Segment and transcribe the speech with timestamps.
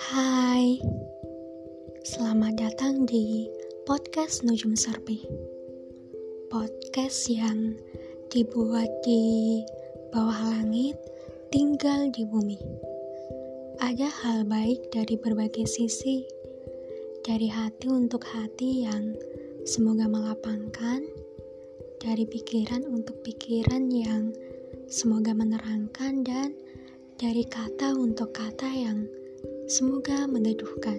[0.00, 0.80] Hai,
[2.08, 3.52] selamat datang di
[3.84, 5.20] podcast Nujum Serpi.
[6.48, 7.76] Podcast yang
[8.32, 9.60] dibuat di
[10.08, 10.96] bawah langit,
[11.52, 12.56] tinggal di bumi.
[13.76, 16.24] Ada hal baik dari berbagai sisi,
[17.20, 19.12] dari hati untuk hati yang
[19.68, 21.04] semoga melapangkan,
[22.00, 24.32] dari pikiran untuk pikiran yang
[24.88, 26.56] semoga menerangkan dan
[27.20, 29.04] dari kata untuk kata yang
[29.70, 30.98] semoga meneduhkan.